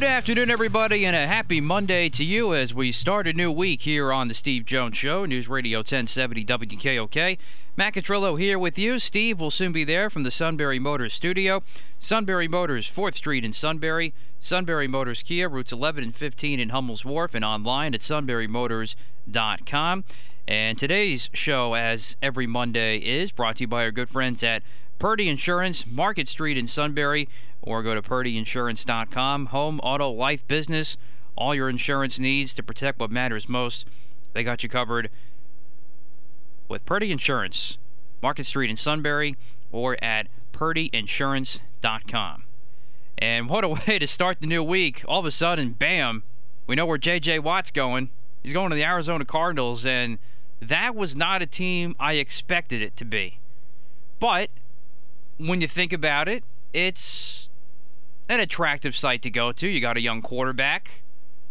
[0.00, 3.82] Good afternoon, everybody, and a happy Monday to you as we start a new week
[3.82, 7.36] here on the Steve Jones Show, News Radio 1070 WKOK.
[7.76, 8.98] Matt Catrillo here with you.
[8.98, 11.62] Steve will soon be there from the Sunbury Motors studio.
[11.98, 14.14] Sunbury Motors, 4th Street in Sunbury.
[14.40, 20.04] Sunbury Motors Kia, routes 11 and 15 in Hummel's Wharf, and online at sunburymotors.com.
[20.48, 24.62] And today's show, as every Monday, is brought to you by our good friends at
[24.98, 27.28] Purdy Insurance, Market Street in Sunbury
[27.62, 29.46] or go to purdyinsurance.com.
[29.46, 30.96] Home, auto, life, business,
[31.36, 33.86] all your insurance needs to protect what matters most.
[34.32, 35.10] They got you covered
[36.68, 37.78] with Purdy Insurance,
[38.22, 39.36] Market Street in Sunbury,
[39.72, 42.44] or at purdyinsurance.com.
[43.18, 45.02] And what a way to start the new week.
[45.06, 46.22] All of a sudden, bam,
[46.66, 47.40] we know where J.J.
[47.40, 48.10] Watt's going.
[48.42, 50.18] He's going to the Arizona Cardinals, and
[50.60, 53.38] that was not a team I expected it to be.
[54.18, 54.50] But
[55.38, 57.39] when you think about it, it's
[58.30, 59.68] an attractive site to go to.
[59.68, 61.02] You got a young quarterback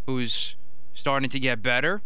[0.08, 0.56] who's
[0.94, 2.02] starting to get better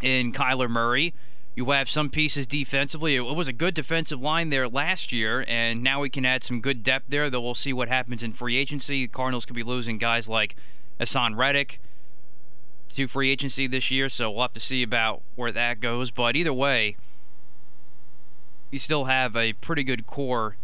[0.00, 1.12] in Kyler Murray.
[1.54, 3.16] You have some pieces defensively.
[3.16, 6.62] It was a good defensive line there last year, and now we can add some
[6.62, 7.28] good depth there.
[7.28, 9.04] Though we'll see what happens in free agency.
[9.04, 10.56] The Cardinals could be losing guys like
[10.98, 11.80] Haason Reddick
[12.94, 16.10] to free agency this year, so we'll have to see about where that goes.
[16.10, 16.96] But either way,
[18.70, 20.56] you still have a pretty good core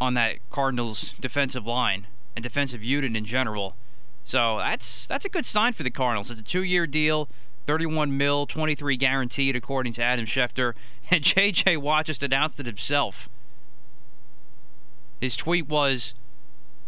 [0.00, 3.76] on that Cardinals defensive line and defensive unit in general.
[4.24, 6.30] So that's that's a good sign for the Cardinals.
[6.30, 7.28] It's a two-year deal,
[7.66, 10.74] 31 mil, 23 guaranteed, according to Adam Schefter.
[11.08, 11.76] And J.J.
[11.76, 13.28] Watt just announced it himself.
[15.20, 16.14] His tweet was,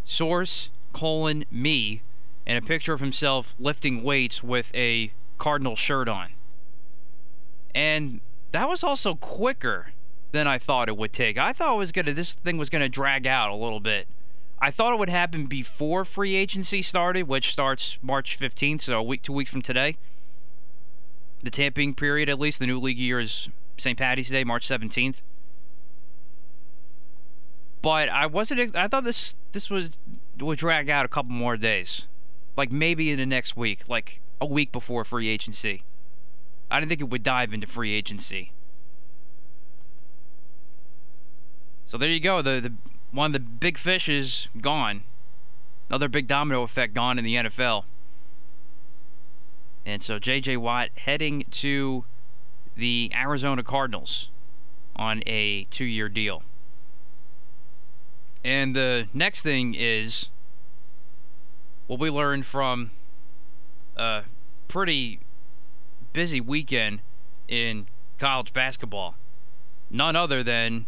[0.04, 2.02] "Source colon me,"
[2.44, 6.30] and a picture of himself lifting weights with a Cardinal shirt on.
[7.76, 8.20] And
[8.50, 9.92] that was also quicker
[10.33, 11.39] than I thought it would take.
[11.39, 14.06] I thought it was gonna this thing was gonna drag out a little bit.
[14.61, 19.03] I thought it would happen before free agency started, which starts March 15th, so a
[19.03, 19.97] week, two weeks from today.
[21.43, 23.97] The tamping period, at least the new league year, is St.
[23.97, 25.21] Patty's Day, March 17th.
[27.81, 28.75] But I wasn't.
[28.75, 29.99] I thought this this was
[30.41, 32.06] would drag out a couple more days,
[32.56, 35.84] like maybe in the next week, like a week before free agency.
[36.71, 38.53] I didn't think it would dive into free agency.
[41.88, 42.43] So there you go.
[42.43, 42.72] The, the
[43.10, 45.03] one of the big fish is gone.
[45.88, 47.84] Another big domino effect gone in the NFL.
[49.87, 50.59] And so J.J.
[50.59, 52.04] Watt heading to
[52.77, 54.28] the Arizona Cardinals
[54.94, 56.43] on a two-year deal.
[58.44, 60.28] And the next thing is
[61.87, 62.91] what we learned from
[63.97, 64.25] a
[64.69, 65.21] pretty
[66.12, 67.00] busy weekend
[67.48, 67.87] in
[68.19, 69.15] college basketball.
[69.91, 70.87] None other than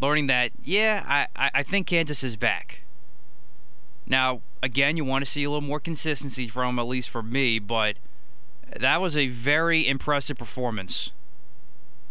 [0.00, 1.04] learning that, yeah,
[1.36, 2.82] I, I think Kansas is back.
[4.06, 7.58] Now, again, you want to see a little more consistency from at least for me,
[7.58, 7.96] but
[8.76, 11.12] that was a very impressive performance.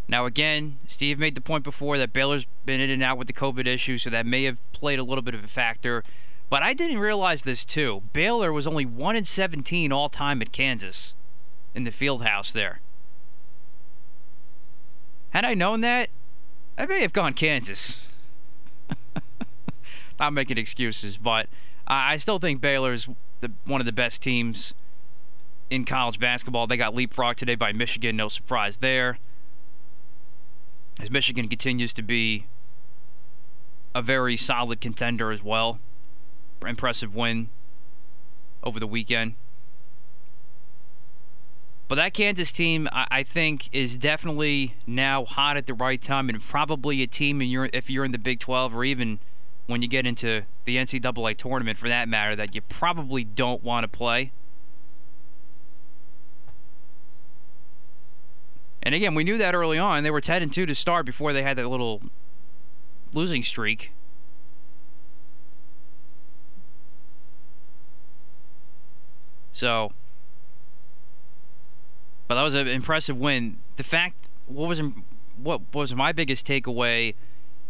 [0.08, 3.34] Now, again, Steve made the point before that Baylor's been in and out with the
[3.34, 6.04] COVID issue, so that may have played a little bit of a factor.
[6.50, 8.04] But I didn't realize this too.
[8.12, 11.14] Baylor was only 1 in 17 all time at Kansas
[11.76, 12.82] in the field house there.
[15.30, 16.10] Had I known that,
[16.80, 18.08] I may have gone Kansas.
[20.20, 21.48] Not making excuses, but
[21.86, 23.10] I still think Baylor's
[23.42, 24.74] the, one of the best teams
[25.70, 26.68] in college basketball.
[26.68, 28.16] They got leapfrogged today by Michigan.
[28.16, 29.20] No surprise there.
[31.02, 32.46] As Michigan continues to be
[33.94, 35.80] a very solid contender as well.
[36.66, 37.50] Impressive win
[38.64, 39.36] over the weekend.
[41.90, 46.30] But that Kansas team, I, I think, is definitely now hot at the right time,
[46.30, 49.20] and probably a team in your if you're in the Big 12 or even
[49.66, 53.84] when you get into the NCAA tournament, for that matter, that you probably don't want
[53.84, 54.32] to play.
[58.84, 60.04] And again, we knew that early on.
[60.04, 62.04] They were 10 and 2 to start before they had that little
[63.14, 63.92] losing streak.
[69.52, 69.92] So,
[72.30, 73.58] but that was an impressive win.
[73.76, 74.82] The fact, what was
[75.42, 77.16] what was my biggest takeaway,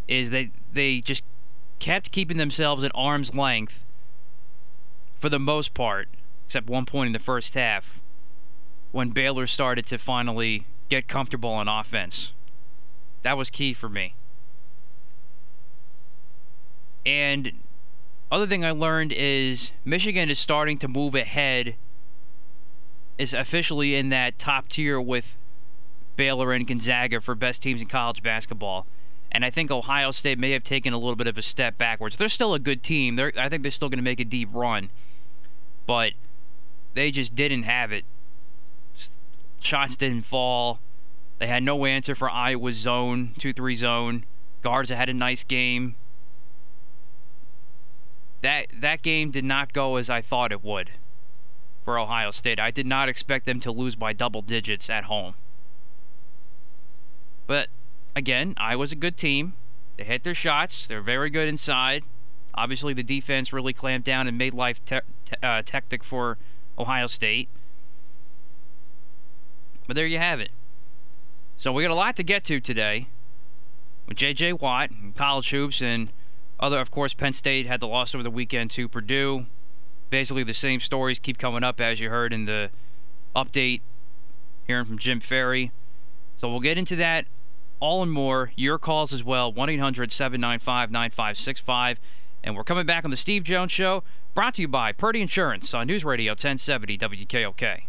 [0.08, 1.24] is that they just
[1.80, 3.86] kept keeping themselves at arm's length
[5.18, 6.10] for the most part,
[6.46, 8.02] except one point in the first half,
[8.92, 12.34] when Baylor started to finally get comfortable on offense.
[13.22, 14.14] That was key for me.
[17.06, 17.54] And
[18.30, 21.76] other thing I learned is Michigan is starting to move ahead
[23.20, 25.38] is officially in that top tier with
[26.16, 28.88] Baylor and Gonzaga for best teams in college basketball.
[29.30, 32.16] And I think Ohio State may have taken a little bit of a step backwards.
[32.16, 33.18] They're still a good team.
[33.18, 34.90] They're, I think they're still going to make a deep run.
[35.86, 36.14] But
[36.94, 38.06] they just didn't have it.
[39.60, 40.80] Shots didn't fall.
[41.40, 44.26] They had no answer for Iowa's zone, 2 3 zone.
[44.62, 45.96] Garza had a nice game.
[48.42, 50.92] That, that game did not go as I thought it would
[51.90, 52.60] for Ohio State.
[52.60, 55.34] I did not expect them to lose by double digits at home.
[57.48, 57.70] But
[58.16, 59.54] again, Iowa's a good team.
[59.98, 60.86] They hit their shots.
[60.86, 62.04] They're very good inside.
[62.54, 66.38] Obviously, the defense really clamped down and made life te- te- uh, tactic for
[66.78, 67.50] Ohio State.
[69.88, 70.52] But there you have it.
[71.58, 73.08] So we got a lot to get to today
[74.08, 74.54] with J.J.
[74.54, 76.12] Watt and college hoops and
[76.60, 76.80] other.
[76.80, 79.48] Of course, Penn State had the loss over the weekend to Purdue
[80.10, 82.70] basically the same stories keep coming up as you heard in the
[83.36, 83.82] update
[84.68, 85.72] hearing from Jim Ferry.
[86.38, 87.26] So we'll get into that
[87.80, 88.52] all and more.
[88.56, 92.00] Your calls as well 1 800 795 9565.
[92.44, 94.04] And we're coming back on the Steve Jones Show,
[94.34, 97.82] brought to you by Purdy Insurance on News Radio 1070 WKOK.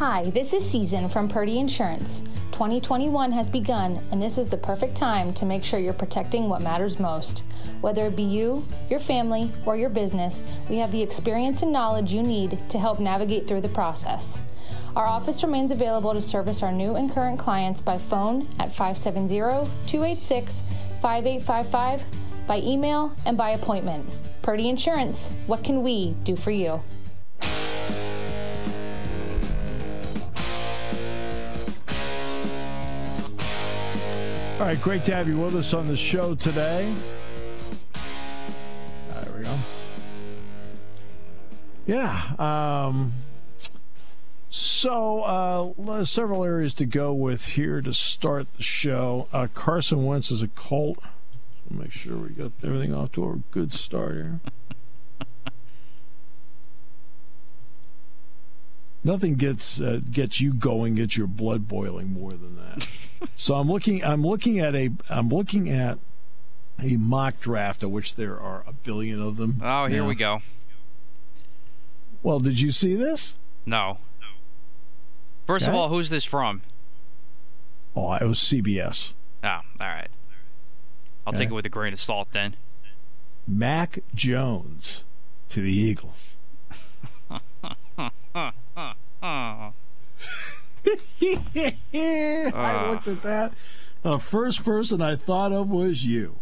[0.00, 2.20] Hi, this is Season from Purdy Insurance.
[2.52, 6.62] 2021 has begun, and this is the perfect time to make sure you're protecting what
[6.62, 7.42] matters most.
[7.82, 12.14] Whether it be you, your family, or your business, we have the experience and knowledge
[12.14, 14.40] you need to help navigate through the process.
[14.96, 19.36] Our office remains available to service our new and current clients by phone at 570
[19.86, 20.62] 286
[21.02, 22.04] 5855,
[22.46, 24.08] by email, and by appointment.
[24.40, 26.82] Purdy Insurance, what can we do for you?
[34.60, 36.92] All right, great to have you with us on the show today.
[39.08, 39.54] There we go.
[41.86, 42.20] Yeah.
[42.38, 43.14] Um,
[44.50, 49.28] so, uh, several areas to go with here to start the show.
[49.32, 50.98] Uh, Carson Wentz is a Colt.
[51.00, 54.40] So make sure we got everything off to a good start here.
[59.02, 62.86] Nothing gets uh, gets you going, gets your blood boiling more than that.
[63.34, 64.04] so I'm looking.
[64.04, 64.90] I'm looking at a.
[65.08, 65.98] I'm looking at
[66.78, 69.60] a mock draft, of which there are a billion of them.
[69.64, 70.08] Oh, here now.
[70.08, 70.42] we go.
[72.22, 73.36] Well, did you see this?
[73.64, 73.98] No.
[75.46, 75.72] First Okay.
[75.72, 76.62] of all, who's this from?
[77.96, 79.12] Oh, it was CBS.
[79.42, 80.08] Oh, all right.
[81.26, 82.56] I'll take it with a grain of salt then.
[83.48, 85.04] Mac Jones
[85.48, 86.36] to the Eagles.
[88.76, 88.92] Oh.
[91.22, 93.52] I looked at that.
[94.02, 96.36] The first person I thought of was you.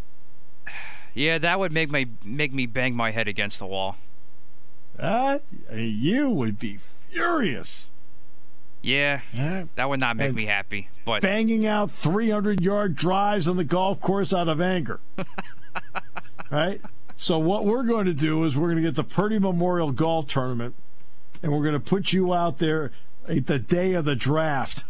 [1.14, 3.97] Yeah, that would make my make me bang my head against the wall.
[4.99, 5.38] Uh,
[5.73, 6.78] you would be
[7.09, 7.90] furious.
[8.81, 10.88] Yeah, Uh, that would not make me happy.
[11.05, 15.00] But banging out 300 yard drives on the golf course out of anger.
[16.50, 16.81] right?
[17.17, 20.28] So, what we're going to do is we're going to get the Purdy Memorial Golf
[20.28, 20.76] Tournament
[21.42, 22.90] and we're going to put you out there
[23.28, 24.85] at the day of the draft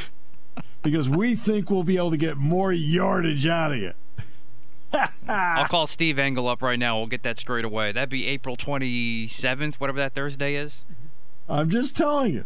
[0.82, 3.92] because we think we'll be able to get more yardage out of you.
[5.28, 6.98] I'll call Steve Engel up right now.
[6.98, 7.92] We'll get that straight away.
[7.92, 10.84] That'd be April 27th, whatever that Thursday is.
[11.48, 12.44] I'm just telling you.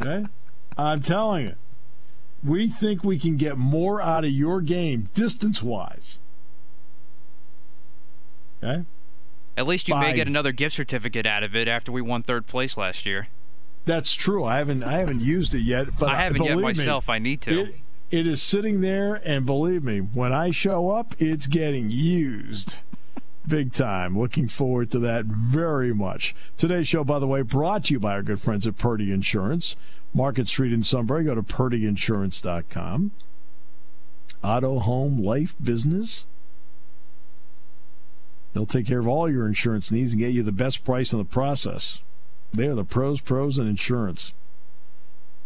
[0.00, 0.24] Okay?
[0.76, 1.54] I'm telling you.
[2.44, 6.18] We think we can get more out of your game distance wise.
[8.62, 8.84] Okay?
[9.56, 12.46] At least you may get another gift certificate out of it after we won third
[12.46, 13.28] place last year.
[13.84, 14.44] That's true.
[14.44, 17.10] I haven't I haven't used it yet, but I haven't yet believe me, myself.
[17.10, 17.60] I need to.
[17.60, 17.74] It,
[18.10, 22.76] it is sitting there, and believe me, when I show up, it's getting used.
[23.48, 24.18] Big time.
[24.18, 26.34] Looking forward to that very much.
[26.56, 29.74] Today's show, by the way, brought to you by our good friends at Purdy Insurance.
[30.14, 31.24] Market Street in Sunbury.
[31.24, 33.10] Go to purdyinsurance.com.
[34.44, 36.26] Auto, home, life, business.
[38.52, 41.18] They'll take care of all your insurance needs and get you the best price in
[41.18, 42.00] the process.
[42.52, 44.34] They are the pros, pros, in insurance.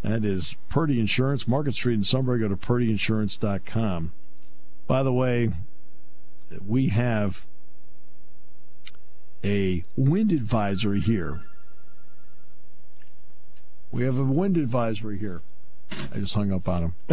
[0.02, 2.40] That is Purdy Insurance, Market Street in Sunbury.
[2.40, 4.12] Go to purdyinsurance.com.
[4.86, 5.50] By the way,
[6.66, 7.44] we have
[9.42, 11.40] a wind advisory here.
[13.90, 15.42] We have a wind advisory here.
[16.12, 16.94] I just hung up on him.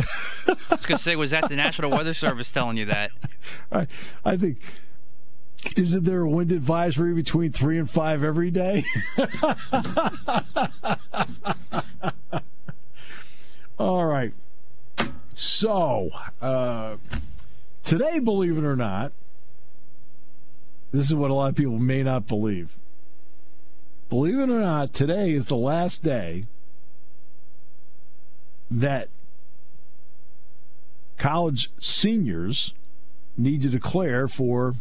[0.48, 3.12] I was going to say, was that the National Weather Service telling you that?
[3.72, 3.88] I,
[4.26, 4.60] I think
[5.78, 8.84] isn't there a wind advisory between three and five every day?
[13.80, 14.34] All right.
[15.34, 16.10] So,
[16.42, 16.98] uh,
[17.84, 19.12] today, believe it or not,
[20.92, 22.78] this is what a lot of people may not believe.
[24.10, 26.44] Believe it or not, today is the last day
[28.70, 29.10] that
[31.18, 32.74] college seniors
[33.38, 34.76] need to declare for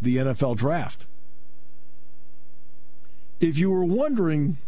[0.00, 1.06] the NFL draft.
[3.40, 4.58] If you were wondering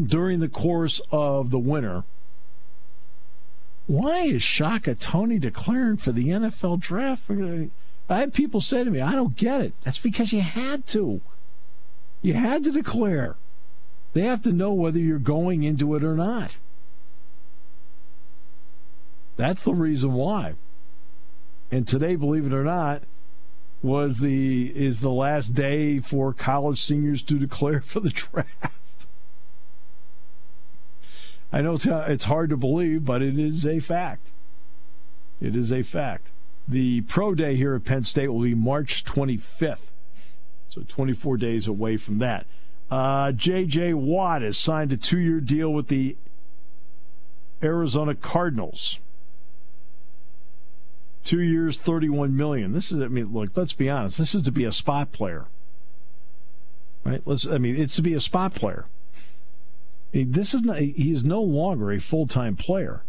[0.00, 2.04] during the course of the winter,
[3.86, 7.24] why is Shaka Toney declaring for the NFL draft?
[7.28, 9.74] I had people say to me, I don't get it.
[9.82, 11.20] That's because you had to.
[12.22, 13.36] You had to declare.
[14.12, 16.58] They have to know whether you're going into it or not.
[19.36, 20.54] That's the reason why.
[21.70, 23.04] And today, believe it or not,
[23.82, 29.06] was the is the last day for college seniors to declare for the draft.
[31.52, 34.30] I know it's, it's hard to believe, but it is a fact.
[35.40, 36.30] It is a fact.
[36.68, 39.90] The pro day here at Penn State will be March 25th,
[40.68, 42.46] so 24 days away from that.
[42.90, 43.94] Uh, J.J.
[43.94, 46.16] Watt has signed a two-year deal with the
[47.62, 48.98] Arizona Cardinals.
[51.22, 52.72] Two years, 31 million.
[52.72, 54.18] This is, I mean, look, let's be honest.
[54.18, 55.46] This is to be a spot player.
[57.04, 57.22] Right?
[57.24, 58.86] Let's, I mean, it's to be a spot player.
[60.12, 63.02] This is not, he is no longer a full time player.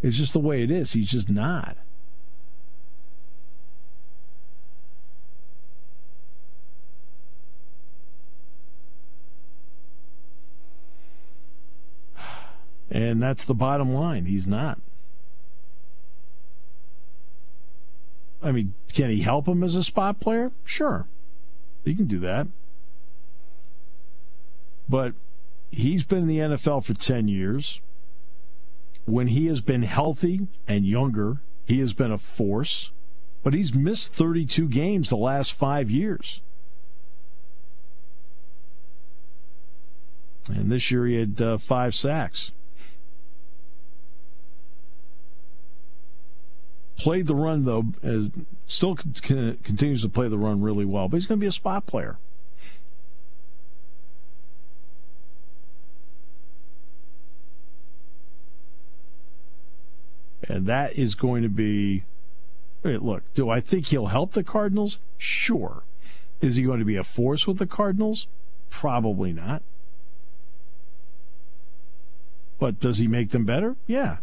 [0.00, 0.92] It's just the way it is.
[0.92, 1.76] He's just not.
[12.90, 14.26] And that's the bottom line.
[14.26, 14.80] He's not.
[18.42, 20.52] I mean, can he help him as a spot player?
[20.64, 21.06] Sure.
[21.84, 22.46] He can do that.
[24.88, 25.14] But
[25.70, 27.80] he's been in the NFL for 10 years.
[29.04, 32.90] When he has been healthy and younger, he has been a force.
[33.42, 36.40] But he's missed 32 games the last five years.
[40.48, 42.52] And this year he had uh, five sacks.
[46.98, 48.28] Played the run though, as,
[48.66, 51.86] still continues to play the run really well, but he's going to be a spot
[51.86, 52.18] player.
[60.48, 62.04] And that is going to be.
[62.82, 64.98] Wait, Look, do I think he'll help the Cardinals?
[65.18, 65.82] Sure.
[66.40, 68.28] Is he going to be a force with the Cardinals?
[68.70, 69.62] Probably not.
[72.58, 73.76] But does he make them better?
[73.86, 74.18] Yeah.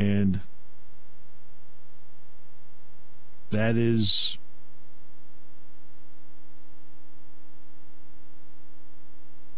[0.00, 0.40] And
[3.50, 4.38] that is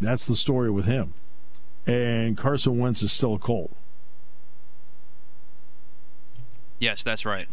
[0.01, 1.15] that's the story with him.
[1.87, 3.71] And Carson Wentz is still a Colt.
[6.81, 7.47] Yes, that's right.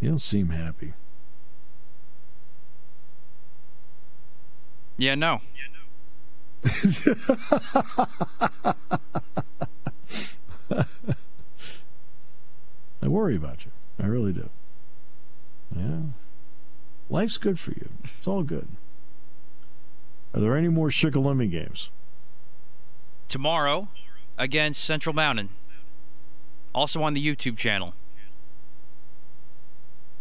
[0.00, 0.94] He don't seem happy.
[4.96, 5.40] Yeah, no.
[6.64, 6.74] Yeah,
[8.66, 8.74] no.
[13.02, 13.70] I worry about you.
[14.02, 14.50] I really do.
[15.74, 16.00] Yeah.
[17.08, 17.88] Life's good for you.
[18.18, 18.68] It's all good.
[20.34, 21.90] Are there any more Shikellamy games?
[23.28, 23.88] Tomorrow
[24.36, 25.50] against Central Mountain.
[26.74, 27.94] Also on the YouTube channel.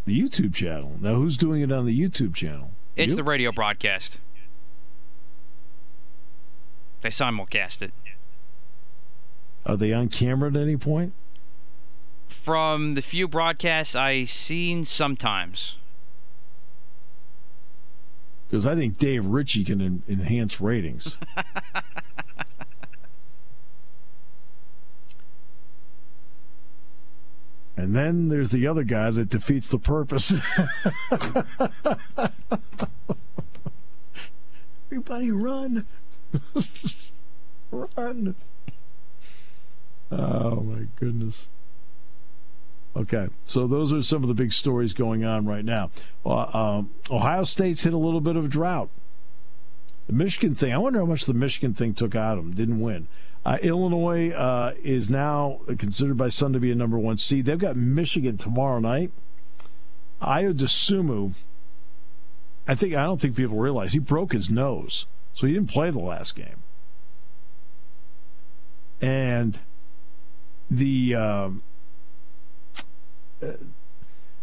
[0.05, 0.97] The YouTube channel.
[1.01, 2.71] Now, who's doing it on the YouTube channel?
[2.95, 3.15] It's you?
[3.17, 4.19] the radio broadcast.
[7.01, 7.91] They simulcast it.
[9.65, 11.13] Are they on camera at any point?
[12.27, 15.77] From the few broadcasts I've seen, sometimes.
[18.47, 21.17] because I think Dave Ritchie can en- enhance ratings.
[27.75, 30.31] and then there's the other guy that defeats the purpose.
[34.89, 35.85] Everybody run.
[37.71, 38.35] run.
[40.11, 41.47] Oh, my goodness.
[42.95, 45.91] Okay, so those are some of the big stories going on right now.
[46.25, 48.89] Uh, um, Ohio State's hit a little bit of a drought.
[50.07, 52.53] The Michigan thing, I wonder how much the Michigan thing took out of them.
[52.53, 53.07] Didn't win.
[53.43, 57.45] Uh, Illinois uh, is now considered by some to be a number one seed.
[57.45, 59.11] They've got Michigan tomorrow night.
[60.21, 61.33] Ayo Dosunmu,
[62.67, 65.91] I think I don't think people realize he broke his nose, so he didn't play
[65.91, 66.63] the last game.
[69.01, 69.59] And
[70.69, 71.63] the um,
[73.41, 73.53] uh,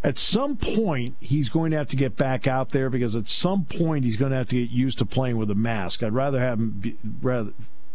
[0.05, 3.65] at some point he's going to have to get back out there because at some
[3.65, 6.03] point he's going to have to get used to playing with a mask.
[6.03, 7.53] I'd rather have him be, rather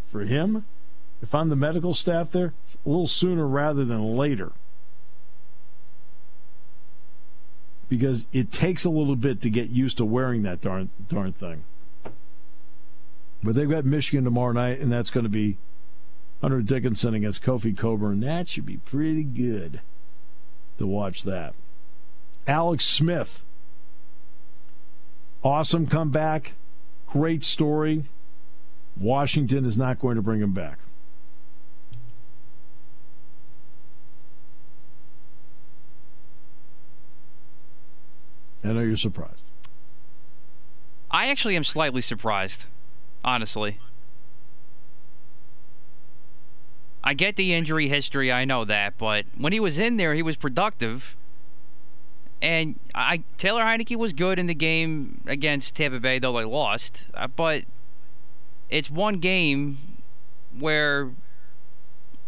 [0.10, 0.66] for him
[1.22, 2.54] if I'm the medical staff there
[2.86, 4.52] a little sooner rather than later.
[7.90, 11.64] Because it takes a little bit to get used to wearing that darn darn thing.
[13.42, 15.58] But they've got Michigan tomorrow night, and that's going to be
[16.41, 18.20] Hunter Dickinson against Kofi Cockburn.
[18.20, 19.82] That should be pretty good
[20.77, 21.53] to watch that.
[22.48, 23.44] Alex Smith.
[25.44, 26.53] Awesome comeback.
[27.08, 28.06] Great story.
[28.96, 30.79] Washington is not going to bring him back.
[38.63, 39.44] I know you're surprised.
[41.10, 42.65] I actually am slightly surprised,
[43.24, 43.77] honestly.
[47.08, 50.22] I get the injury history, I know that, but when he was in there, he
[50.22, 51.16] was productive.
[52.42, 57.06] And I Taylor Heinicke was good in the game against Tampa Bay, though they lost.
[57.14, 57.64] Uh, but
[58.70, 59.78] it's one game
[60.60, 61.14] where,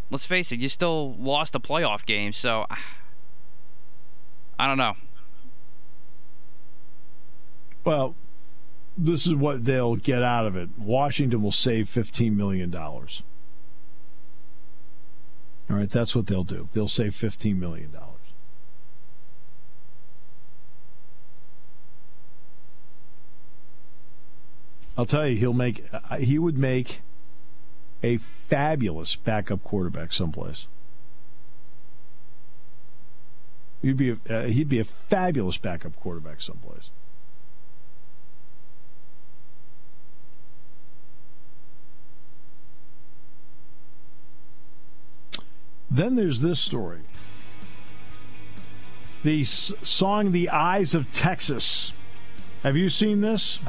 [0.10, 2.32] let's face it, you still lost a playoff game.
[2.32, 2.66] So
[4.58, 4.94] I don't know.
[7.84, 8.16] Well,
[8.98, 10.70] this is what they'll get out of it.
[10.78, 12.74] Washington will save $15 million.
[15.70, 16.68] All right, that's what they'll do.
[16.74, 17.96] They'll save $15 million.
[24.98, 25.86] I'll tell you, he'll make
[26.20, 27.00] he would make
[28.04, 30.68] a fabulous backup quarterback someplace.
[33.82, 36.90] He'd be a, uh, he'd be a fabulous backup quarterback someplace.
[45.92, 47.00] Then there's this story.
[49.24, 51.92] The song The Eyes of Texas.
[52.64, 53.60] Have you seen this?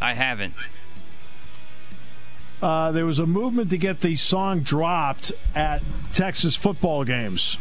[0.00, 0.54] I haven't.
[2.60, 7.58] Uh, there was a movement to get the song dropped at Texas football games.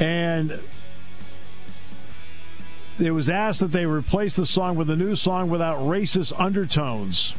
[0.00, 0.60] And
[2.98, 7.34] it was asked that they replace the song with a new song without racist undertones.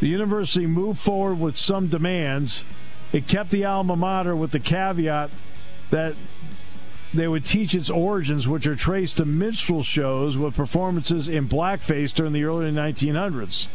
[0.00, 2.64] The university moved forward with some demands.
[3.12, 5.30] It kept the alma mater with the caveat
[5.90, 6.14] that
[7.12, 12.12] they would teach its origins, which are traced to minstrel shows with performances in blackface
[12.12, 13.66] during the early 1900s.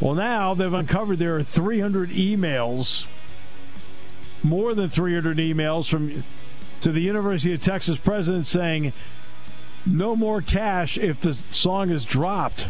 [0.00, 3.06] Well, now they've uncovered there are 300 emails,
[4.42, 6.24] more than 300 emails from
[6.80, 8.92] to the University of Texas president saying,
[9.86, 12.68] "No more cash if the song is dropped."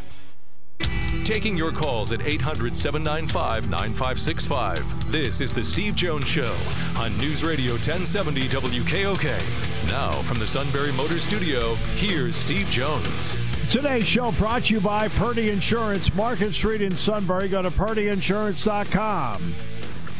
[1.24, 5.12] Taking your calls at 800 795 9565.
[5.12, 6.52] This is The Steve Jones Show
[6.96, 9.88] on News Radio 1070 WKOK.
[9.88, 13.36] Now, from the Sunbury Motor Studio, here's Steve Jones.
[13.70, 17.48] Today's show brought to you by Purdy Insurance, Market Street in Sunbury.
[17.48, 19.54] Go to purdyinsurance.com.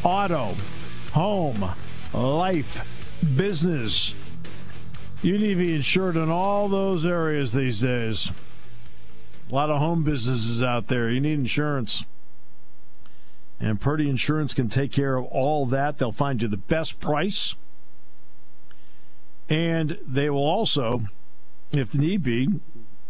[0.05, 0.55] Auto,
[1.13, 1.75] home,
[2.15, 2.87] life,
[3.37, 4.15] business.
[5.21, 8.31] You need to be insured in all those areas these days.
[9.53, 11.11] A lot of home businesses out there.
[11.11, 12.07] You need insurance.
[13.61, 15.99] And Purdy Insurance can take care of all that.
[15.99, 17.55] They'll find you the best price.
[19.51, 21.03] And they will also,
[21.71, 22.49] if need be,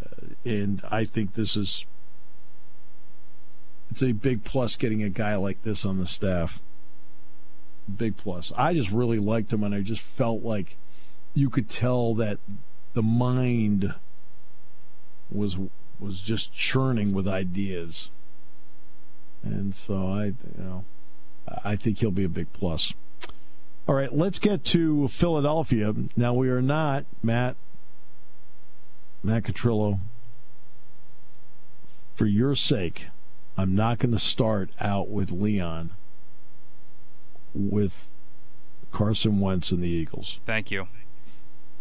[0.00, 1.84] uh, and I think this is
[3.90, 6.60] it's a big plus getting a guy like this on the staff.
[7.94, 8.52] Big plus.
[8.56, 10.76] I just really liked him, and I just felt like
[11.34, 12.38] you could tell that
[12.92, 13.94] the mind
[15.30, 15.58] was
[15.98, 18.10] was just churning with ideas,
[19.42, 20.84] and so I, you know,
[21.64, 22.94] I think he'll be a big plus.
[23.86, 25.94] All right, let's get to Philadelphia.
[26.16, 27.56] Now we are not Matt
[29.22, 30.00] Matt Catrillo.
[32.14, 33.08] For your sake,
[33.56, 35.90] I'm not going to start out with Leon
[37.54, 38.14] with
[38.92, 40.40] Carson Wentz and the Eagles.
[40.46, 40.88] Thank you.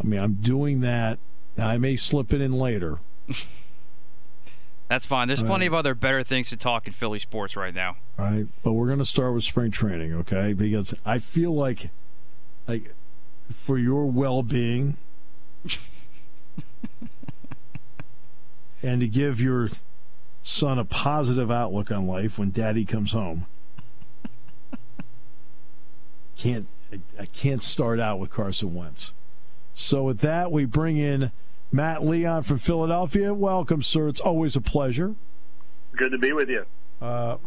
[0.02, 1.20] I mean, I'm doing that.
[1.58, 3.00] I may slip it in later.
[4.88, 5.28] That's fine.
[5.28, 7.98] There's plenty of other better things to talk in Philly sports right now.
[8.18, 10.54] All right, but we're going to start with spring training, okay?
[10.54, 11.92] Because I feel like,
[12.68, 12.96] like,
[13.54, 14.98] for your well-being,
[18.82, 19.70] and to give your
[20.42, 23.46] son a positive outlook on life when Daddy comes home,
[26.36, 29.14] can't I, I can't start out with Carson Wentz.
[29.74, 31.32] So with that, we bring in
[31.72, 33.34] Matt Leon from Philadelphia.
[33.34, 34.08] Welcome, sir.
[34.08, 35.16] It's always a pleasure.
[35.96, 36.66] Good to be with you.
[37.02, 37.38] Uh,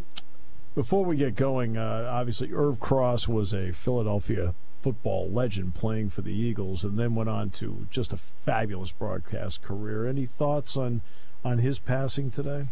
[0.75, 6.21] before we get going, uh, obviously, Irv Cross was a Philadelphia football legend playing for
[6.21, 10.07] the Eagles and then went on to just a fabulous broadcast career.
[10.07, 11.01] Any thoughts on,
[11.43, 12.67] on his passing today?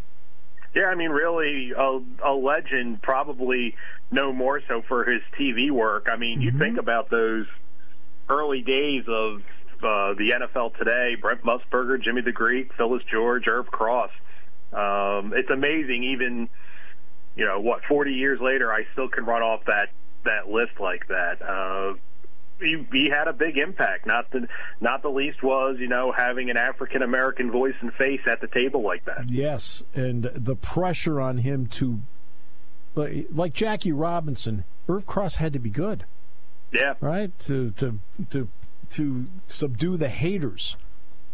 [0.74, 3.76] Yeah, I mean, really, a, a legend, probably
[4.10, 6.08] no more so for his TV work.
[6.10, 6.58] I mean, mm-hmm.
[6.58, 7.46] you think about those
[8.30, 9.42] early days of
[9.84, 14.12] uh, the NFL today, Brent Musburger, Jimmy the Greek, Phyllis George, Irv Cross.
[14.74, 16.50] Um, it's amazing, even
[17.36, 19.90] you know what, 40 years later, I still can run off that
[20.24, 21.42] that list like that.
[21.42, 21.94] Uh,
[22.60, 24.06] he, he had a big impact.
[24.06, 24.48] Not the
[24.80, 28.48] not the least was you know having an African American voice and face at the
[28.48, 29.30] table like that.
[29.30, 32.00] Yes, and the pressure on him to
[32.96, 36.06] like, like Jackie Robinson, Irv Cross had to be good.
[36.72, 36.94] Yeah.
[37.02, 38.48] Right to to to
[38.92, 40.78] to subdue the haters.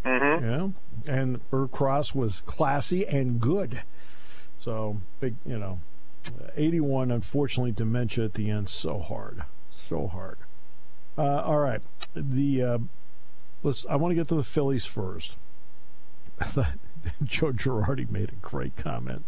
[0.05, 0.45] Mm-hmm.
[0.45, 3.83] Yeah, and Irv Cross was classy and good.
[4.59, 5.79] So big, you know,
[6.55, 7.11] 81.
[7.11, 8.69] Unfortunately, dementia at the end.
[8.69, 9.43] So hard,
[9.89, 10.37] so hard.
[11.17, 11.81] Uh, all right,
[12.15, 12.77] the uh,
[13.63, 13.85] let's.
[13.89, 15.35] I want to get to the Phillies first.
[17.23, 19.23] Joe Girardi made a great comment.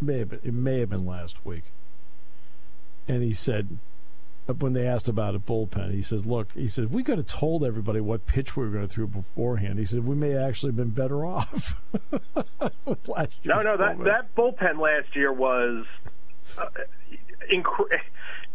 [0.00, 1.64] It may have been, it may have been last week,
[3.06, 3.78] and he said
[4.56, 7.64] when they asked about a bullpen, he says, "Look, he said we could have told
[7.64, 9.78] everybody what pitch we were going to throw beforehand.
[9.78, 11.80] He said we may have actually been better off."
[12.12, 15.84] no, no, that that bullpen last year was
[16.56, 16.66] uh,
[17.52, 18.00] inc-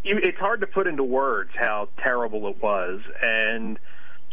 [0.03, 3.77] It's hard to put into words how terrible it was, and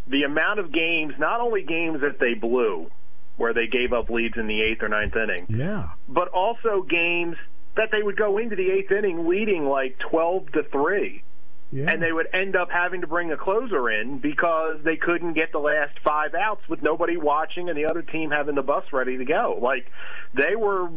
[0.06, 2.90] the amount of games, not only games that they blew,
[3.36, 7.36] where they gave up leads in the eighth or ninth inning, yeah, but also games
[7.76, 11.22] that they would go into the eighth inning leading like twelve to three
[11.72, 11.90] yeah.
[11.90, 15.52] and they would end up having to bring a closer in because they couldn't get
[15.52, 19.16] the last five outs with nobody watching and the other team having the bus ready
[19.18, 19.58] to go.
[19.60, 19.90] Like
[20.34, 20.88] they were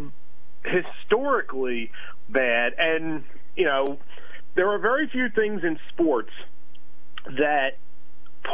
[0.63, 1.91] historically
[2.29, 3.23] bad, and
[3.55, 3.97] you know
[4.55, 6.31] there are very few things in sports
[7.38, 7.77] that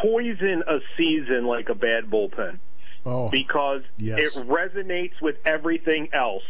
[0.01, 2.59] poison a season like a bad bullpen
[3.05, 4.19] Oh, because Yes.
[4.19, 6.43] it resonates with everything else.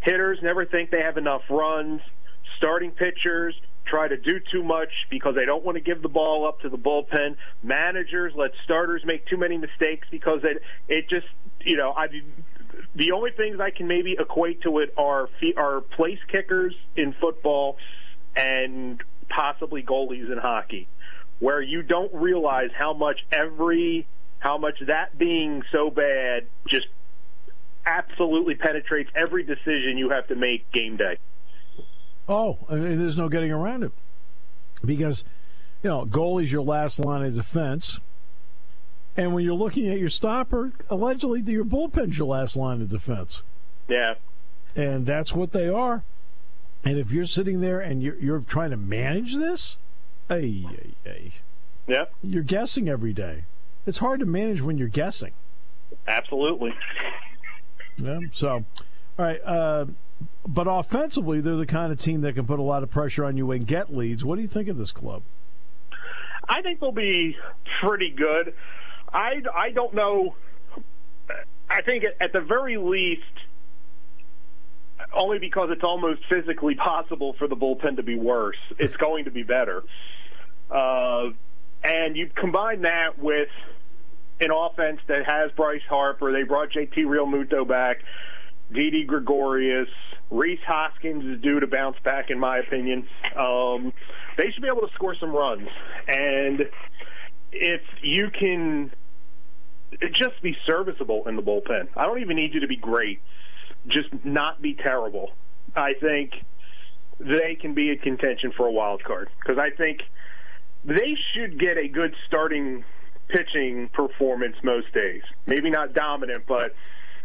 [0.00, 2.00] Hitters never think they have enough runs.
[2.58, 3.54] Starting pitchers
[3.86, 6.68] try to do too much because they don't want to give the ball up to
[6.68, 7.36] the bullpen.
[7.62, 11.26] Managers let starters make too many mistakes because it it just
[11.60, 12.08] you know I
[12.94, 17.76] the only things I can maybe equate to it are are place kickers in football
[18.36, 20.88] and possibly goalies in hockey,
[21.38, 24.06] where you don't realize how much every
[24.38, 26.86] how much that being so bad just
[27.86, 31.18] absolutely penetrates every decision you have to make game day.
[32.28, 33.92] Oh, and there's no getting around it
[34.84, 35.24] because
[35.82, 38.00] you know goalie's your last line of defense,
[39.16, 43.42] and when you're looking at your stopper, allegedly your bullpen's your last line of defense.
[43.88, 44.14] Yeah.
[44.74, 46.02] and that's what they are.
[46.84, 49.76] And if you're sitting there and you're, you're trying to manage this,
[50.28, 51.32] hey, hey, hey,
[51.86, 52.12] Yep.
[52.22, 53.44] you're guessing every day.
[53.86, 55.32] It's hard to manage when you're guessing.
[56.08, 56.74] Absolutely.
[57.98, 58.20] Yeah.
[58.32, 58.64] So, all
[59.18, 59.40] right.
[59.44, 59.86] Uh,
[60.46, 63.36] but offensively, they're the kind of team that can put a lot of pressure on
[63.36, 64.24] you and get leads.
[64.24, 65.22] What do you think of this club?
[66.48, 67.36] I think they'll be
[67.80, 68.54] pretty good.
[69.12, 70.34] I, I don't know.
[71.70, 73.22] I think at, the very least,
[75.12, 79.30] only because it's almost physically possible for the bullpen to be worse, it's going to
[79.30, 79.82] be better.
[80.70, 81.30] Uh,
[81.82, 83.48] and you combine that with
[84.40, 86.32] an offense that has Bryce Harper.
[86.32, 88.02] They brought JT Realmuto back.
[88.72, 89.88] Didi Gregorius,
[90.30, 93.06] Rhys Hoskins is due to bounce back, in my opinion.
[93.36, 93.92] Um,
[94.36, 95.68] they should be able to score some runs,
[96.08, 96.68] and
[97.52, 98.92] if you can
[100.12, 103.20] just be serviceable in the bullpen, I don't even need you to be great.
[103.86, 105.32] Just not be terrible.
[105.76, 106.32] I think
[107.20, 110.00] they can be a contention for a wild card because I think
[110.84, 112.84] they should get a good starting
[113.28, 115.22] pitching performance most days.
[115.46, 116.74] Maybe not dominant, but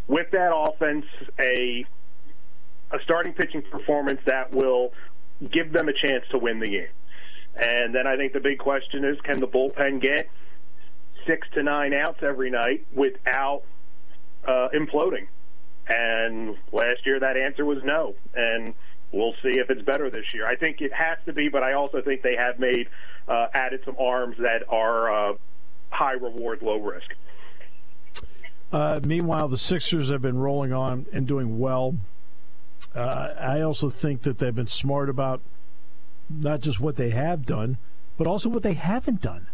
[0.09, 1.05] with that offense,
[1.39, 1.85] a
[2.91, 4.91] a starting pitching performance that will
[5.49, 6.87] give them a chance to win the game.
[7.55, 10.27] And then I think the big question is can the bullpen get
[11.25, 13.61] six to nine outs every night without
[14.45, 15.27] uh, imploding?
[15.87, 18.15] And last year that answer was no.
[18.33, 18.73] And
[19.11, 20.47] we'll see if it's better this year.
[20.47, 22.87] I think it has to be, but I also think they have made
[23.27, 25.33] uh, added some arms that are uh,
[25.91, 27.13] high reward, low risk.
[28.71, 31.97] Uh, meanwhile, the Sixers have been rolling on and doing well.
[32.95, 35.41] Uh, I also think that they've been smart about
[36.29, 37.77] not just what they have done,
[38.17, 39.47] but also what they haven't done.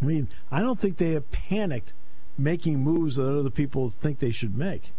[0.00, 1.92] I mean, I don't think they have panicked
[2.38, 4.92] making moves that other people think they should make.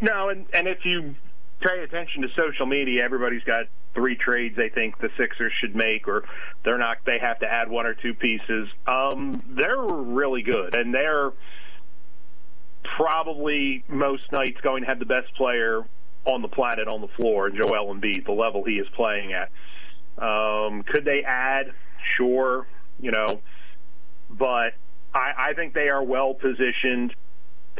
[0.00, 1.14] No, and and if you
[1.60, 6.06] pay attention to social media, everybody's got three trades they think the Sixers should make,
[6.06, 6.24] or
[6.64, 6.98] they're not.
[7.04, 8.68] They have to add one or two pieces.
[8.86, 11.32] Um, they're really good, and they're
[12.96, 15.82] probably most nights going to have the best player
[16.24, 19.50] on the planet on the floor, Joel Embiid, the level he is playing at.
[20.22, 21.72] Um, could they add?
[22.16, 22.66] Sure,
[23.00, 23.40] you know,
[24.30, 24.74] but
[25.14, 27.14] I, I think they are well positioned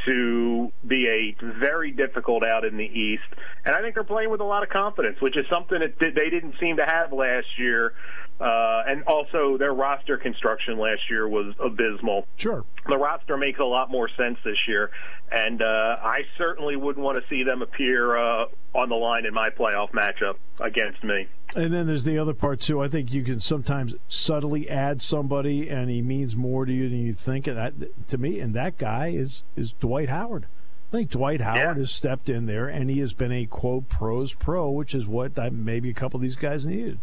[0.07, 3.25] to be a very difficult out in the East.
[3.65, 6.31] And I think they're playing with a lot of confidence, which is something that they
[6.31, 7.95] didn't seem to have last year.
[8.41, 12.25] Uh, and also, their roster construction last year was abysmal.
[12.37, 12.65] Sure.
[12.87, 14.93] The roster makes a lot more sense this year,
[15.33, 15.65] and uh,
[16.01, 19.91] I certainly wouldn't want to see them appear uh, on the line in my playoff
[19.91, 21.27] matchup against me.
[21.57, 22.83] And then there's the other part too.
[22.83, 27.05] I think you can sometimes subtly add somebody, and he means more to you than
[27.05, 27.47] you think.
[27.47, 30.47] And that, to me, and that guy is is Dwight Howard.
[30.91, 31.75] I think Dwight Howard Yeah.
[31.75, 35.39] has stepped in there, and he has been a quote pros pro, which is what
[35.39, 36.99] I, maybe a couple of these guys needed.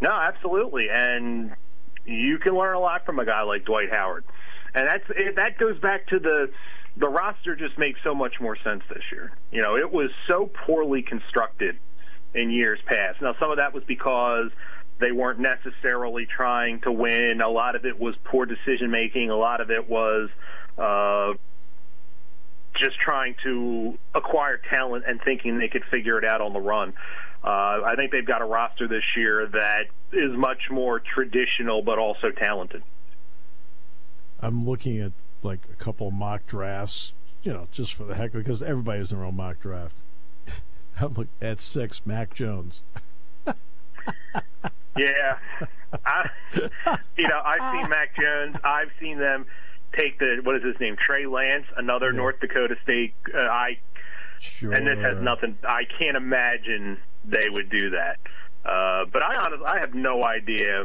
[0.00, 1.52] No, absolutely, and
[2.04, 4.24] you can learn a lot from a guy like Dwight Howard,
[4.74, 5.04] and that's
[5.36, 6.50] that goes back to the
[6.96, 9.32] the roster just makes so much more sense this year.
[9.50, 11.76] You know, it was so poorly constructed
[12.34, 13.22] in years past.
[13.22, 14.50] Now, some of that was because
[14.98, 17.40] they weren't necessarily trying to win.
[17.40, 19.30] A lot of it was poor decision making.
[19.30, 20.30] A lot of it was.
[20.76, 21.34] Uh,
[22.76, 26.92] just trying to acquire talent and thinking they could figure it out on the run.
[27.42, 31.98] Uh, I think they've got a roster this year that is much more traditional, but
[31.98, 32.82] also talented.
[34.40, 38.36] I'm looking at like a couple mock drafts, you know, just for the heck of
[38.36, 39.94] it, because everybody has their own mock draft.
[41.00, 42.82] I'm looking at six, Mac Jones.
[44.96, 45.38] Yeah,
[46.04, 46.30] I,
[47.16, 48.56] you know, I've seen Mac Jones.
[48.62, 49.44] I've seen them
[49.96, 53.14] take the what is his name, Trey Lance, another North Dakota State.
[53.34, 53.78] Uh, I
[54.38, 54.72] Sure.
[54.72, 55.58] and this has nothing.
[55.66, 58.18] I can't imagine they would do that.
[58.64, 60.84] Uh, but I honestly, I have no idea.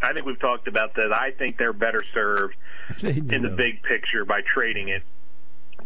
[0.00, 1.12] I think we've talked about that.
[1.12, 2.54] I think they're better served
[3.02, 5.02] in the big picture by trading it,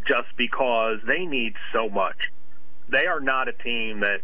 [0.07, 2.17] just because they need so much.
[2.89, 4.21] They are not a team that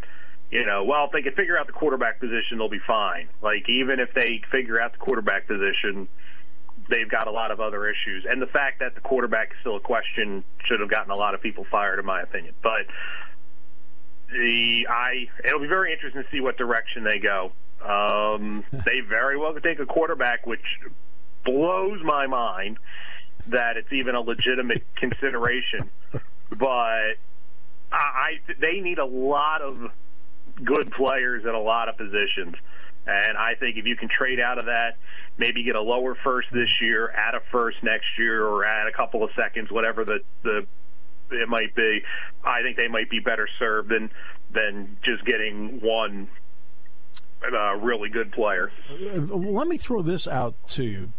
[0.50, 3.28] you know, well, if they can figure out the quarterback position, they'll be fine.
[3.42, 6.06] Like even if they figure out the quarterback position,
[6.88, 8.24] they've got a lot of other issues.
[8.28, 11.34] And the fact that the quarterback is still a question should have gotten a lot
[11.34, 12.54] of people fired, in my opinion.
[12.62, 12.86] But
[14.30, 17.52] the I it'll be very interesting to see what direction they go.
[17.84, 20.64] Um, they very well could take a quarterback, which
[21.44, 22.78] blows my mind
[23.48, 25.90] that it's even a legitimate consideration.
[26.50, 27.16] But
[27.92, 29.90] I, they need a lot of
[30.62, 32.54] good players at a lot of positions.
[33.06, 34.96] And I think if you can trade out of that,
[35.36, 38.92] maybe get a lower first this year, add a first next year, or add a
[38.92, 40.66] couple of seconds, whatever the the
[41.30, 42.02] it might be.
[42.44, 44.10] I think they might be better served than
[44.52, 46.28] than just getting one
[47.52, 48.70] uh, really good player.
[48.90, 51.12] Let me throw this out to you.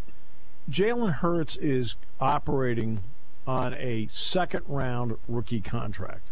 [0.69, 3.03] Jalen Hurts is operating
[3.45, 6.31] on a second round rookie contract.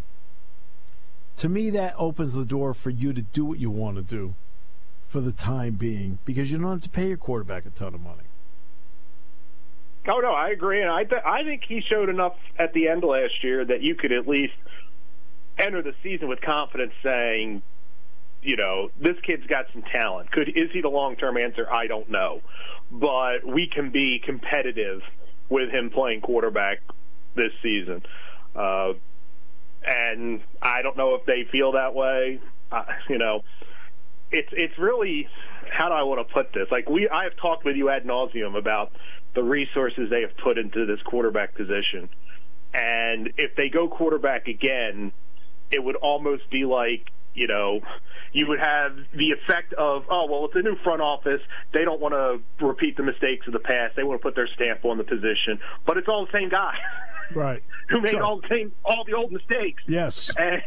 [1.38, 4.36] To me, that opens the door for you to do what you want to do
[5.08, 8.02] for the time being because you don't have to pay your quarterback a ton of
[8.02, 8.24] money.
[10.08, 13.04] Oh no, I agree, and I th- I think he showed enough at the end
[13.04, 14.54] last year that you could at least
[15.58, 17.62] enter the season with confidence, saying,
[18.41, 20.30] you know, this kid's got some talent.
[20.32, 21.72] Could is he the long term answer?
[21.72, 22.41] I don't know,
[22.91, 25.02] but we can be competitive
[25.48, 26.80] with him playing quarterback
[27.36, 28.04] this season.
[28.56, 28.93] Uh,
[29.86, 32.39] and I don't know if they feel that way.
[32.72, 33.41] Uh, you know,
[34.32, 35.28] it's it's really
[35.72, 36.67] how do I want to put this?
[36.72, 38.91] Like we, I have talked with you ad nauseum about
[39.36, 42.10] the resources they have put into this quarterback position,
[42.74, 45.12] and if they go quarterback again,
[45.72, 47.82] it would almost be like you know
[48.32, 51.41] you would have the effect of oh well it's a new front office
[51.74, 54.48] they don't want to repeat the mistakes of the past they want to put their
[54.54, 56.76] stamp on the position but it's all the same guy
[57.36, 60.62] right who made all the same all the old mistakes yes and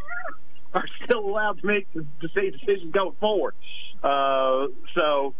[0.76, 3.54] are still allowed to make the, the same decisions going forward.
[4.02, 5.34] Uh, so,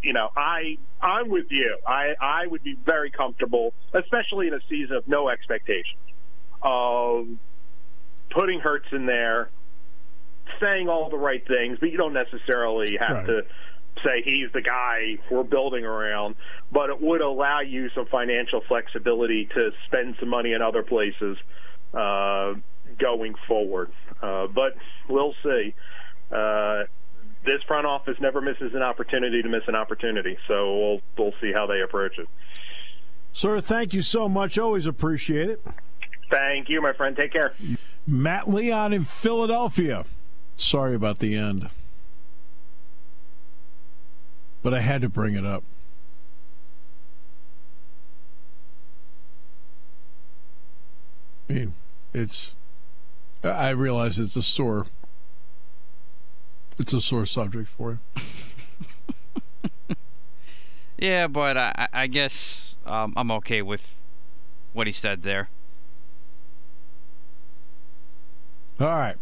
[0.00, 1.76] you know, I I'm with you.
[1.86, 6.00] I I would be very comfortable, especially in a season of no expectations,
[6.62, 7.26] of
[8.30, 9.50] putting Hurts in there,
[10.60, 13.26] saying all the right things, but you don't necessarily have right.
[13.26, 13.46] to
[14.04, 16.36] say he's the guy we're building around,
[16.72, 21.36] but it would allow you some financial flexibility to spend some money in other places
[21.94, 22.54] uh,
[22.98, 23.90] going forward.
[24.22, 24.74] Uh, but
[25.08, 25.74] we'll see.
[26.30, 26.84] Uh,
[27.44, 31.52] this front office never misses an opportunity to miss an opportunity, so we'll we'll see
[31.52, 32.28] how they approach it.
[33.32, 34.58] Sir, thank you so much.
[34.58, 35.64] Always appreciate it.
[36.30, 37.16] Thank you, my friend.
[37.16, 37.54] Take care.
[38.06, 40.04] Matt Leon in Philadelphia.
[40.56, 41.70] Sorry about the end,
[44.68, 45.64] but I had to bring it up.
[51.48, 51.72] I mean,
[52.12, 52.54] it's
[53.42, 54.84] I realize it's a sore.
[56.78, 59.96] It's a sore subject for you.
[60.98, 63.94] yeah, but I, I guess um, I'm okay with
[64.74, 65.48] what he said there.
[68.78, 69.16] All right.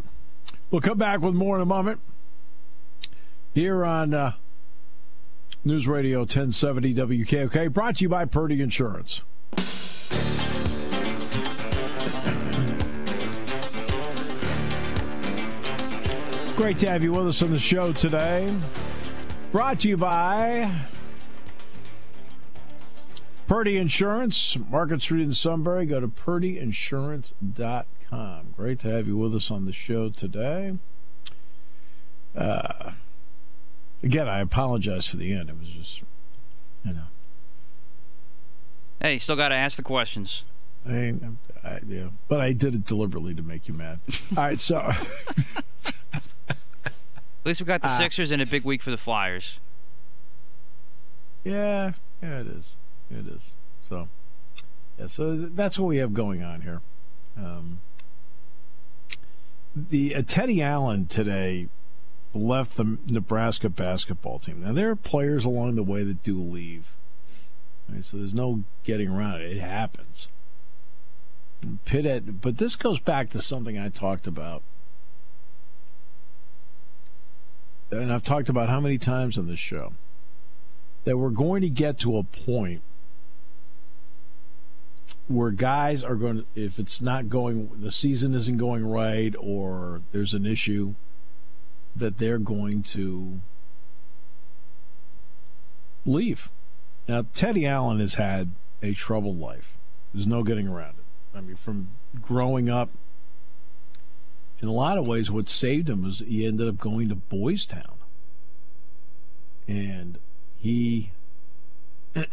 [0.71, 2.01] We'll come back with more in a moment.
[3.53, 4.33] Here on uh,
[5.67, 9.21] News Radio 1070 WKOK, brought to you by Purdy Insurance.
[16.55, 18.49] Great to have you with us on the show today.
[19.51, 20.71] Brought to you by
[23.47, 25.85] Purdy Insurance, Market Street in Sunbury.
[25.85, 28.53] Go to purdyinsurance.com.
[28.55, 30.79] Great to have you with us on the show today.
[32.33, 32.91] Uh,
[34.03, 35.49] again, I apologize for the end.
[35.49, 36.01] It was just,
[36.83, 37.03] you know.
[39.01, 40.43] Hey, you still got to ask the questions.
[40.87, 41.15] I,
[41.63, 43.99] I, yeah, but I did it deliberately to make you mad.
[44.37, 44.79] All right, so.
[46.49, 46.55] At
[47.43, 49.59] least we got the uh, Sixers in a big week for the Flyers.
[51.43, 52.77] Yeah, yeah, it is.
[53.09, 53.53] It is.
[53.81, 54.09] So,
[54.99, 56.81] yeah, so that's what we have going on here.
[57.37, 57.79] Um,
[59.75, 61.67] the uh, Teddy Allen today
[62.33, 64.61] left the Nebraska basketball team.
[64.61, 66.93] Now there are players along the way that do leave,
[67.89, 69.57] right, so there's no getting around it.
[69.57, 70.27] It happens.
[71.85, 74.61] Pitt, but this goes back to something I talked about
[77.91, 79.93] and I've talked about how many times on this show
[81.05, 82.81] that we're going to get to a point
[85.27, 90.01] where guys are going to, if it's not going, the season isn't going right, or
[90.11, 90.95] there's an issue,
[91.99, 93.39] that they're going to
[96.05, 96.49] leave.
[97.07, 99.77] Now, Teddy Allen has had a troubled life.
[100.13, 101.37] There's no getting around it.
[101.37, 101.89] I mean, from
[102.21, 102.89] growing up,
[104.59, 107.65] in a lot of ways, what saved him was he ended up going to Boys
[107.65, 107.97] Town.
[109.67, 110.17] And
[110.57, 111.11] he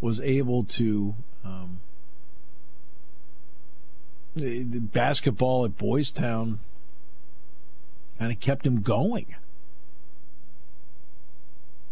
[0.00, 1.14] was able to.
[1.44, 1.80] Um,
[4.34, 6.60] basketball at Boys Town
[8.18, 9.34] kind of kept him going.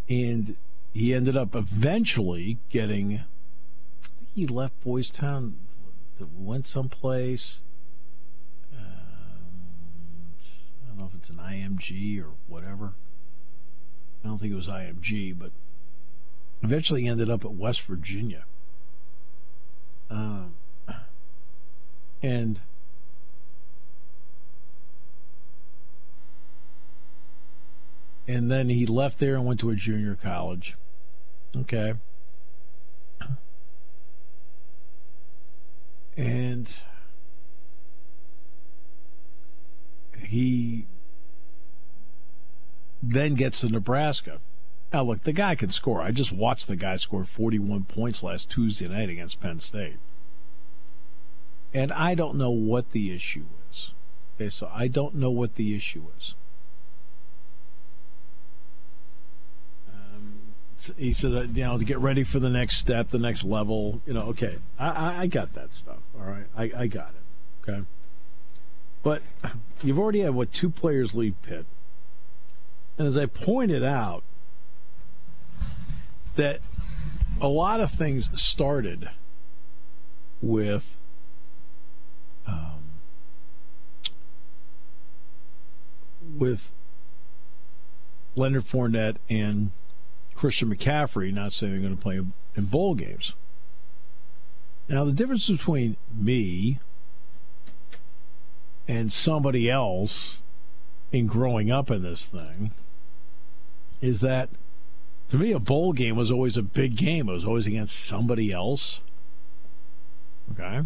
[0.09, 0.57] And
[0.93, 3.13] he ended up eventually getting.
[3.13, 5.57] I think he left Boys Town,
[6.37, 7.61] went someplace.
[8.73, 8.87] Um,
[10.83, 12.93] I don't know if it's an IMG or whatever.
[14.23, 15.51] I don't think it was IMG, but
[16.61, 18.45] eventually ended up at West Virginia.
[20.09, 20.53] Um,
[22.21, 22.59] and
[28.27, 30.77] and then he left there and went to a junior college.
[31.55, 31.93] Okay.
[36.15, 36.69] And
[40.17, 40.85] he
[43.01, 44.39] then gets to Nebraska.
[44.93, 46.01] Now, look, the guy can score.
[46.01, 49.97] I just watched the guy score 41 points last Tuesday night against Penn State.
[51.73, 53.93] And I don't know what the issue is.
[54.35, 56.35] Okay, so I don't know what the issue is.
[59.87, 60.53] Um,
[60.97, 64.01] he said, that, you know, to get ready for the next step, the next level.
[64.05, 65.99] You know, okay, I, I, I got that stuff.
[66.15, 67.69] All right, I, I got it.
[67.69, 67.83] Okay.
[69.03, 69.21] But
[69.83, 71.65] you've already had, what, two players leave Pitt.
[72.97, 74.23] And as I pointed out,
[76.35, 76.59] that
[77.41, 79.09] a lot of things started
[80.41, 80.95] with
[82.47, 82.83] um,
[86.37, 86.73] with
[88.35, 89.71] Leonard Fournette and
[90.41, 92.19] Christian McCaffrey not saying they're going to play
[92.55, 93.35] in bowl games.
[94.89, 96.79] Now, the difference between me
[98.87, 100.41] and somebody else
[101.11, 102.71] in growing up in this thing
[104.01, 104.49] is that
[105.29, 107.29] to me, a bowl game was always a big game.
[107.29, 108.99] It was always against somebody else.
[110.53, 110.81] Okay.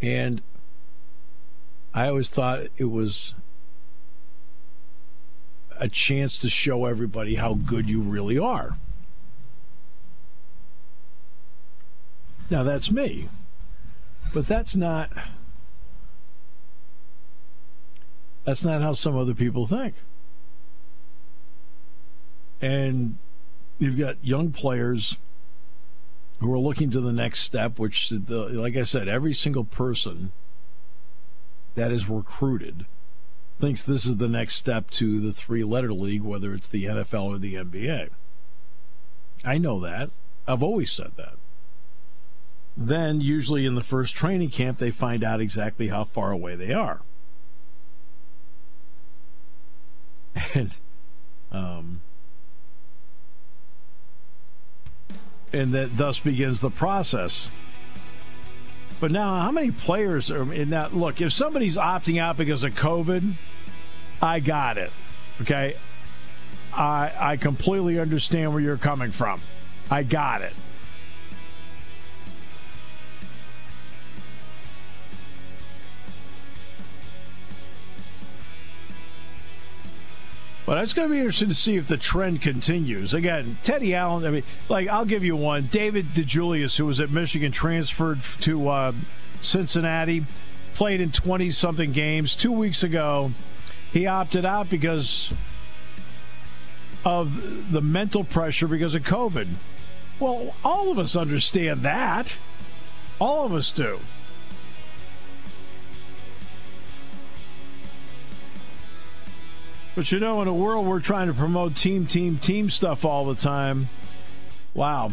[0.00, 0.40] And
[1.92, 3.34] I always thought it was
[5.78, 8.76] a chance to show everybody how good you really are.
[12.50, 13.28] Now, that's me.
[14.32, 15.10] But that's not.
[18.44, 19.94] That's not how some other people think.
[22.60, 23.16] And
[23.78, 25.16] you've got young players
[26.40, 30.32] who are looking to the next step, which, like I said, every single person
[31.74, 32.86] that is recruited
[33.58, 37.24] thinks this is the next step to the three letter league, whether it's the NFL
[37.24, 38.10] or the NBA.
[39.44, 40.10] I know that.
[40.46, 41.34] I've always said that.
[42.76, 46.72] Then, usually in the first training camp, they find out exactly how far away they
[46.72, 47.00] are.
[50.52, 50.74] And,
[51.52, 52.00] um,
[55.52, 57.48] and that thus begins the process.
[59.04, 60.94] But now, how many players are in that?
[60.96, 63.34] Look, if somebody's opting out because of COVID,
[64.22, 64.90] I got it.
[65.42, 65.76] Okay,
[66.72, 69.42] I I completely understand where you're coming from.
[69.90, 70.54] I got it.
[80.66, 83.12] But it's going to be interesting to see if the trend continues.
[83.12, 85.68] Again, Teddy Allen, I mean, like, I'll give you one.
[85.70, 88.92] David DeJulius, who was at Michigan, transferred to uh,
[89.40, 90.24] Cincinnati,
[90.72, 92.34] played in 20 something games.
[92.34, 93.32] Two weeks ago,
[93.92, 95.30] he opted out because
[97.04, 99.48] of the mental pressure because of COVID.
[100.18, 102.38] Well, all of us understand that.
[103.20, 104.00] All of us do.
[109.94, 113.26] But you know, in a world we're trying to promote team, team, team stuff all
[113.26, 113.88] the time,
[114.74, 115.12] wow.